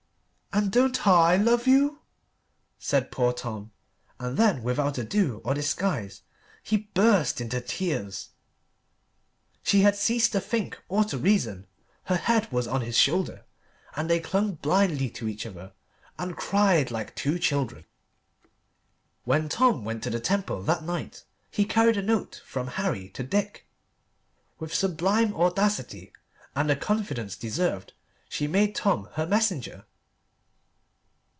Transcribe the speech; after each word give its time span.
"And 0.53 0.69
don't 0.69 1.07
I 1.07 1.37
love 1.37 1.65
you?" 1.65 1.99
said 2.77 3.09
poor 3.09 3.31
Tom, 3.31 3.71
and 4.19 4.35
then 4.37 4.63
without 4.63 4.97
ado 4.97 5.37
or 5.45 5.53
disguise 5.53 6.23
he 6.61 6.89
burst 6.93 7.39
into 7.39 7.61
tears. 7.61 8.31
She 9.63 9.79
had 9.81 9.95
ceased 9.95 10.33
to 10.33 10.41
think 10.41 10.77
or 10.89 11.05
to 11.05 11.17
reason. 11.17 11.67
Her 12.03 12.17
head 12.17 12.51
was 12.51 12.67
on 12.67 12.81
his 12.81 12.97
shoulder, 12.97 13.45
and 13.95 14.09
they 14.09 14.19
clung 14.19 14.55
blindly 14.55 15.09
to 15.11 15.29
each 15.29 15.45
other 15.45 15.71
and 16.19 16.35
cried 16.35 16.91
like 16.91 17.15
two 17.15 17.39
children. 17.39 17.85
When 19.23 19.47
Tom 19.47 19.85
went 19.85 20.03
to 20.03 20.09
the 20.09 20.19
Temple 20.19 20.63
that 20.63 20.83
night 20.83 21.23
he 21.49 21.63
carried 21.63 21.95
a 21.95 22.01
note 22.01 22.41
from 22.45 22.67
Harry 22.67 23.07
to 23.11 23.23
Dick. 23.23 23.67
With 24.59 24.73
sublime 24.75 25.33
audacity 25.33 26.11
and 26.55 26.69
a 26.69 26.75
confidence 26.75 27.37
deserved 27.37 27.93
she 28.27 28.47
made 28.47 28.75
Tom 28.75 29.07
her 29.13 29.25
messenger. 29.25 29.85